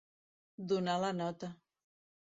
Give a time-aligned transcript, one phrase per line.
[0.71, 1.55] Donar la nota.